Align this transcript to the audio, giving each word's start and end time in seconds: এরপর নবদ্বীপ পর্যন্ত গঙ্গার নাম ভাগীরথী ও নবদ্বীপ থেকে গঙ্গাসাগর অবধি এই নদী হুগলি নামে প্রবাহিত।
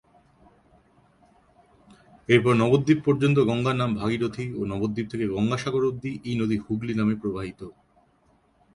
এরপর 2.29 2.53
নবদ্বীপ 2.55 2.99
পর্যন্ত 3.05 3.37
গঙ্গার 3.49 3.75
নাম 3.75 3.91
ভাগীরথী 3.95 4.45
ও 4.53 4.61
নবদ্বীপ 4.65 5.05
থেকে 5.11 5.25
গঙ্গাসাগর 5.27 5.83
অবধি 5.83 6.11
এই 6.25 6.35
নদী 6.41 6.57
হুগলি 6.65 6.93
নামে 6.93 7.15
প্রবাহিত। 7.21 7.61